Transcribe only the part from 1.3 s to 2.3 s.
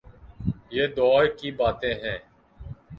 کی باتیں ہیں۔